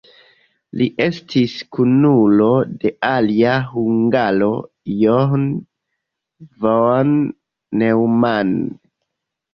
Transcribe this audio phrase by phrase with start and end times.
[0.79, 2.47] Li estis kunulo
[2.83, 4.49] de alia hungaro
[5.03, 5.47] John
[6.65, 7.15] von
[7.83, 8.57] Neumann.